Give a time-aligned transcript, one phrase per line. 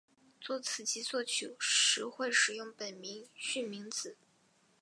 [0.41, 4.17] 作词及作曲时会使用本名巽明子。